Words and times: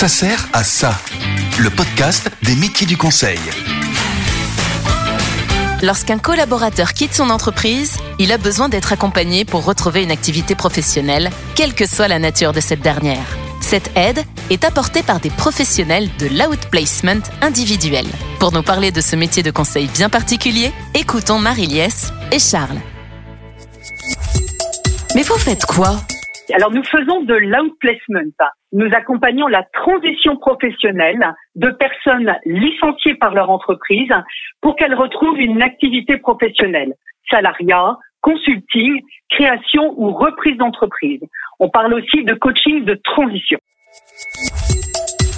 Ça 0.00 0.08
sert 0.08 0.48
à 0.54 0.64
ça. 0.64 0.92
Le 1.62 1.68
podcast 1.68 2.30
des 2.42 2.56
métiers 2.56 2.86
du 2.86 2.96
conseil. 2.96 3.38
Lorsqu'un 5.82 6.16
collaborateur 6.16 6.94
quitte 6.94 7.12
son 7.12 7.28
entreprise, 7.28 7.98
il 8.18 8.32
a 8.32 8.38
besoin 8.38 8.70
d'être 8.70 8.94
accompagné 8.94 9.44
pour 9.44 9.66
retrouver 9.66 10.02
une 10.02 10.10
activité 10.10 10.54
professionnelle, 10.54 11.28
quelle 11.54 11.74
que 11.74 11.84
soit 11.84 12.08
la 12.08 12.18
nature 12.18 12.54
de 12.54 12.60
cette 12.60 12.80
dernière. 12.80 13.26
Cette 13.60 13.94
aide 13.94 14.24
est 14.48 14.64
apportée 14.64 15.02
par 15.02 15.20
des 15.20 15.28
professionnels 15.28 16.08
de 16.18 16.28
l'outplacement 16.28 17.20
individuel. 17.42 18.06
Pour 18.38 18.52
nous 18.52 18.62
parler 18.62 18.92
de 18.92 19.02
ce 19.02 19.16
métier 19.16 19.42
de 19.42 19.50
conseil 19.50 19.86
bien 19.88 20.08
particulier, 20.08 20.72
écoutons 20.94 21.38
Marie-Liesse 21.38 22.10
et 22.32 22.38
Charles. 22.38 22.80
Mais 25.14 25.24
vous 25.24 25.36
faites 25.36 25.66
quoi? 25.66 26.00
Alors 26.54 26.70
nous 26.70 26.84
faisons 26.84 27.22
de 27.24 27.34
l'outplacement. 27.34 28.32
Nous 28.72 28.88
accompagnons 28.94 29.48
la 29.48 29.64
transition 29.72 30.36
professionnelle 30.36 31.34
de 31.56 31.70
personnes 31.70 32.32
licenciées 32.44 33.16
par 33.16 33.34
leur 33.34 33.50
entreprise 33.50 34.12
pour 34.60 34.76
qu'elles 34.76 34.94
retrouvent 34.94 35.40
une 35.40 35.60
activité 35.60 36.18
professionnelle, 36.18 36.94
salariat, 37.28 37.96
consulting, 38.20 39.02
création 39.28 39.94
ou 39.96 40.12
reprise 40.12 40.56
d'entreprise. 40.56 41.20
On 41.58 41.68
parle 41.68 41.94
aussi 41.94 42.22
de 42.22 42.34
coaching 42.34 42.84
de 42.84 42.94
transition. 43.02 43.58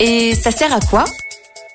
Et 0.00 0.32
ça 0.32 0.50
sert 0.50 0.74
à 0.74 0.80
quoi? 0.90 1.04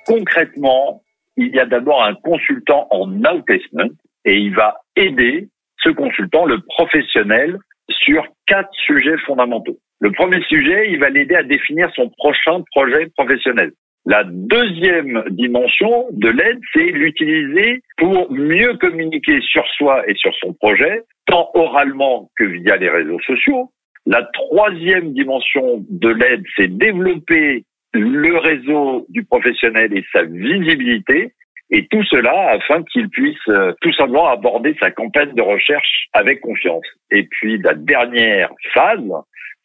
Concrètement, 0.05 1.01
il 1.37 1.55
y 1.55 1.59
a 1.59 1.65
d'abord 1.65 2.03
un 2.03 2.13
consultant 2.15 2.87
en 2.91 3.09
outplacement 3.09 3.89
et 4.25 4.37
il 4.37 4.53
va 4.53 4.81
aider 4.95 5.49
ce 5.83 5.89
consultant, 5.89 6.45
le 6.45 6.59
professionnel, 6.61 7.57
sur 7.89 8.23
quatre 8.45 8.73
sujets 8.85 9.17
fondamentaux. 9.25 9.77
Le 9.99 10.11
premier 10.11 10.41
sujet, 10.43 10.91
il 10.91 10.99
va 10.99 11.09
l'aider 11.09 11.35
à 11.35 11.43
définir 11.43 11.89
son 11.95 12.09
prochain 12.09 12.61
projet 12.71 13.07
professionnel. 13.15 13.71
La 14.05 14.23
deuxième 14.25 15.23
dimension 15.31 16.07
de 16.11 16.29
l'aide, 16.29 16.59
c'est 16.73 16.91
l'utiliser 16.91 17.81
pour 17.97 18.31
mieux 18.31 18.73
communiquer 18.75 19.41
sur 19.41 19.67
soi 19.75 20.07
et 20.07 20.15
sur 20.15 20.33
son 20.35 20.53
projet, 20.53 21.01
tant 21.25 21.49
oralement 21.55 22.29
que 22.37 22.45
via 22.45 22.77
les 22.77 22.89
réseaux 22.89 23.19
sociaux. 23.21 23.71
La 24.05 24.23
troisième 24.23 25.11
dimension 25.11 25.83
de 25.89 26.07
l'aide, 26.07 26.43
c'est 26.55 26.77
développer 26.77 27.65
le 27.93 28.37
réseau 28.37 29.05
du 29.09 29.25
professionnel 29.25 29.91
et 29.93 30.05
sa 30.13 30.23
visibilité. 30.23 31.33
Et 31.69 31.85
tout 31.87 32.03
cela 32.05 32.51
afin 32.51 32.83
qu'il 32.83 33.09
puisse 33.09 33.35
euh, 33.49 33.73
tout 33.81 33.91
simplement 33.91 34.29
aborder 34.29 34.73
sa 34.79 34.89
campagne 34.89 35.33
de 35.33 35.41
recherche 35.41 36.07
avec 36.13 36.39
confiance. 36.39 36.85
Et 37.11 37.23
puis 37.23 37.57
la 37.57 37.73
dernière 37.73 38.51
phase, 38.73 39.03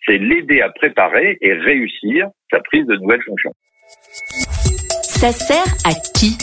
c'est 0.06 0.18
l'aider 0.18 0.60
à 0.60 0.70
préparer 0.70 1.38
et 1.40 1.52
réussir 1.52 2.28
sa 2.50 2.60
prise 2.60 2.86
de 2.86 2.96
nouvelles 2.96 3.22
fonctions. 3.22 3.52
Ça 5.22 5.30
sert 5.32 5.74
à 5.84 5.92
qui? 6.14 6.36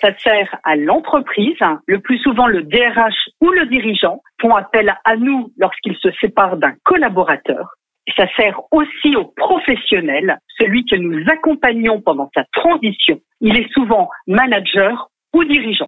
Ça 0.00 0.16
sert 0.18 0.58
à 0.64 0.74
l'entreprise. 0.74 1.56
Le 1.86 2.00
plus 2.00 2.18
souvent, 2.18 2.48
le 2.48 2.64
DRH 2.64 3.14
ou 3.40 3.50
le 3.50 3.66
dirigeant 3.66 4.20
font 4.40 4.56
appel 4.56 4.92
à 5.04 5.16
nous 5.16 5.52
lorsqu'ils 5.56 5.96
se 5.96 6.08
séparent 6.20 6.56
d'un 6.56 6.74
collaborateur. 6.84 7.74
Ça 8.16 8.26
sert 8.36 8.60
aussi 8.72 9.14
aux 9.14 9.32
professionnels, 9.36 10.38
celui 10.58 10.84
que 10.84 10.96
nous 10.96 11.24
accompagnons 11.30 12.00
pendant 12.00 12.28
sa 12.34 12.42
transition. 12.52 13.20
Il 13.40 13.56
est 13.56 13.72
souvent 13.72 14.08
manager 14.26 15.08
ou 15.32 15.44
dirigeant. 15.44 15.86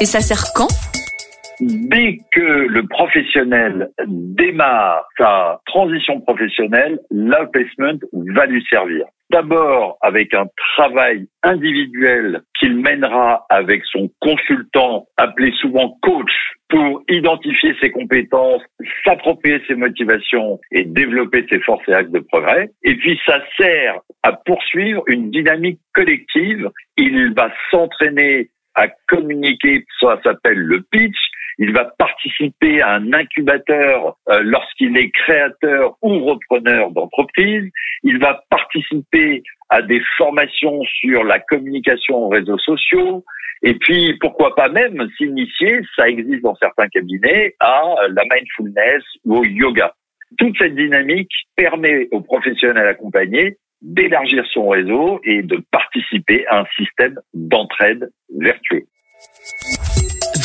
Et 0.00 0.06
ça 0.06 0.20
sert 0.20 0.44
quand? 0.54 0.68
Dès 1.64 2.18
que 2.32 2.66
le 2.66 2.88
professionnel 2.88 3.90
démarre 4.08 5.06
sa 5.16 5.60
transition 5.66 6.20
professionnelle, 6.20 6.98
l'outplacement 7.12 8.00
va 8.34 8.46
lui 8.46 8.64
servir. 8.68 9.04
D'abord 9.30 9.96
avec 10.00 10.34
un 10.34 10.46
travail 10.74 11.26
individuel 11.44 12.42
qu'il 12.58 12.76
mènera 12.76 13.46
avec 13.48 13.84
son 13.84 14.10
consultant, 14.20 15.06
appelé 15.16 15.52
souvent 15.52 15.96
coach, 16.02 16.32
pour 16.68 17.02
identifier 17.08 17.76
ses 17.80 17.92
compétences, 17.92 18.62
s'approprier 19.04 19.62
ses 19.68 19.76
motivations 19.76 20.58
et 20.72 20.84
développer 20.84 21.46
ses 21.48 21.60
forces 21.60 21.88
et 21.88 21.94
axes 21.94 22.10
de 22.10 22.18
progrès. 22.18 22.70
Et 22.82 22.96
puis 22.96 23.20
ça 23.24 23.40
sert 23.56 24.00
à 24.24 24.32
poursuivre 24.32 25.04
une 25.06 25.30
dynamique 25.30 25.78
collective. 25.94 26.68
Il 26.96 27.34
va 27.34 27.52
s'entraîner 27.70 28.50
à 28.74 28.88
communiquer, 29.08 29.84
ça 30.00 30.18
s'appelle 30.24 30.58
le 30.58 30.82
pitch, 30.90 31.18
il 31.58 31.72
va 31.72 31.84
participer 31.98 32.80
à 32.80 32.94
un 32.94 33.12
incubateur 33.12 34.16
euh, 34.28 34.40
lorsqu'il 34.42 34.96
est 34.96 35.10
créateur 35.10 35.96
ou 36.02 36.24
repreneur 36.24 36.90
d'entreprise, 36.90 37.70
il 38.02 38.18
va 38.18 38.42
participer 38.50 39.42
à 39.68 39.82
des 39.82 40.02
formations 40.16 40.82
sur 41.00 41.24
la 41.24 41.38
communication 41.40 42.16
aux 42.16 42.28
réseaux 42.28 42.58
sociaux, 42.58 43.24
et 43.62 43.74
puis 43.74 44.16
pourquoi 44.20 44.54
pas 44.54 44.68
même 44.68 45.08
s'initier, 45.16 45.80
ça 45.96 46.08
existe 46.08 46.42
dans 46.42 46.56
certains 46.56 46.88
cabinets, 46.88 47.54
à 47.60 47.82
la 48.08 48.22
mindfulness 48.30 49.02
ou 49.24 49.38
au 49.38 49.44
yoga. 49.44 49.94
Toute 50.38 50.56
cette 50.58 50.74
dynamique 50.74 51.32
permet 51.56 52.08
aux 52.10 52.22
professionnels 52.22 52.88
accompagnés 52.88 53.56
d'élargir 53.82 54.44
son 54.52 54.68
réseau 54.68 55.20
et 55.24 55.42
de 55.42 55.62
participer 55.70 56.46
à 56.46 56.60
un 56.60 56.66
système 56.76 57.18
d'entraide 57.34 58.10
vertueux. 58.38 58.84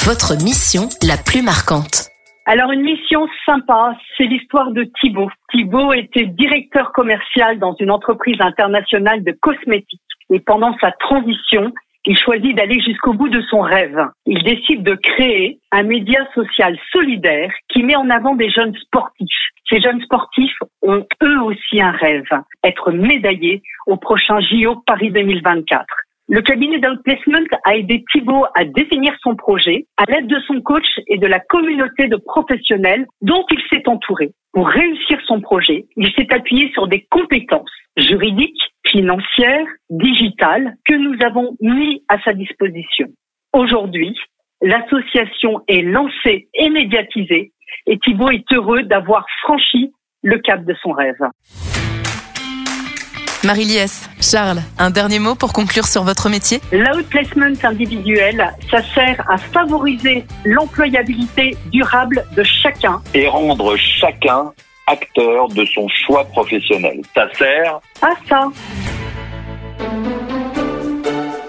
Votre 0.07 0.41
mission 0.41 0.88
la 1.03 1.18
plus 1.19 1.44
marquante 1.44 2.07
alors 2.50 2.72
une 2.72 2.84
mission 2.84 3.28
sympa, 3.45 3.94
c'est 4.16 4.23
l'histoire 4.23 4.72
de 4.72 4.90
Thibaut. 5.01 5.29
Thibaut 5.51 5.91
était 5.91 6.28
directeur 6.28 6.94
commercial 6.94 7.59
dans 7.59 7.75
une 7.78 7.91
entreprise 7.91 8.40
internationale 8.40 9.22
de 9.22 9.34
cosmétiques. 9.34 10.00
Et 10.29 10.40
pendant 10.40 10.73
sa 10.79 10.91
transition, 10.91 11.73
il 12.06 12.18
choisit 12.18 12.56
d'aller 12.56 12.79
jusqu'au 12.79 13.12
bout 13.12 13.28
de 13.28 13.41
son 13.50 13.59
rêve. 13.59 14.00
Il 14.25 14.41
décide 14.44 14.81
de 14.81 14.95
créer 14.95 15.59
un 15.73 15.84
média 15.84 16.25
social 16.34 16.79
solidaire 16.94 17.51
qui 17.68 17.84
met 17.84 17.97
en 17.97 18.09
avant 18.09 18.35
des 18.35 18.50
jeunes 18.50 18.78
sportifs. 18.78 19.28
Ces 19.69 19.81
jeunes 19.81 20.01
sportifs 20.03 20.57
ont 20.84 21.06
eux 21.22 21.41
aussi 21.41 21.81
un 21.81 21.91
rêve, 21.91 22.31
être 22.63 22.94
médaillés 22.94 23.62
au 23.88 23.97
prochain 23.97 24.39
JO 24.39 24.81
Paris 24.85 25.12
2024. 25.12 25.85
Le 26.29 26.41
cabinet 26.41 26.79
d'outplacement 26.79 27.47
a 27.63 27.77
aidé 27.77 28.03
Thibault 28.11 28.45
à 28.53 28.65
définir 28.65 29.13
son 29.21 29.38
projet 29.38 29.85
à 29.95 30.03
l'aide 30.11 30.27
de 30.27 30.38
son 30.45 30.59
coach 30.59 30.85
et 31.07 31.17
de 31.17 31.25
la 31.25 31.39
communauté 31.39 32.07
de 32.07 32.17
professionnels 32.17 33.07
dont 33.21 33.45
il 33.49 33.61
s'est 33.69 33.88
entouré. 33.88 34.31
Pour 34.51 34.67
réussir 34.67 35.19
son 35.25 35.39
projet, 35.39 35.85
il 35.95 36.11
s'est 36.13 36.27
appuyé 36.33 36.69
sur 36.73 36.89
des 36.89 37.07
compétences 37.09 37.71
juridiques, 37.95 38.59
financières, 38.85 39.67
digitales 39.89 40.75
que 40.85 40.95
nous 40.95 41.15
avons 41.25 41.55
mis 41.61 42.03
à 42.09 42.19
sa 42.23 42.33
disposition. 42.33 43.07
Aujourd'hui, 43.53 44.13
l'association 44.61 45.61
est 45.69 45.81
lancée 45.81 46.49
et 46.55 46.69
médiatisée 46.69 47.53
et 47.85 47.99
Thibault 47.99 48.31
est 48.31 48.51
heureux 48.51 48.83
d'avoir 48.83 49.25
franchi 49.44 49.94
le 50.23 50.39
cap 50.39 50.65
de 50.65 50.75
son 50.81 50.91
rêve. 50.91 51.15
Marie-Liesse, 53.44 54.09
Charles, 54.20 54.62
un 54.80 54.90
dernier 54.90 55.20
mot 55.20 55.36
pour 55.36 55.53
conclure 55.53 55.86
sur 55.86 56.03
votre 56.03 56.28
métier 56.30 56.59
L'outplacement 56.72 57.53
individuel, 57.64 58.53
ça 58.70 58.80
sert 58.96 59.24
à 59.30 59.38
favoriser 59.38 60.25
l'employabilité 60.44 61.56
durable 61.72 62.25
de 62.36 62.44
chacun. 62.44 63.02
Et 63.14 63.28
rendre 63.28 63.75
chacun 63.78 64.52
acteur 64.88 65.50
de 65.50 65.66
son 65.66 65.88
choix 65.90 66.24
professionnel. 66.25 67.02
Ça 67.14 67.28
sert 67.38 67.80
à 68.02 68.14
ça. 68.28 68.48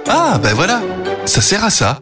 Ah, 0.09 0.39
ben 0.43 0.55
voilà, 0.55 0.81
ça 1.25 1.41
sert 1.41 1.65
à 1.65 1.71
ça. 1.71 2.01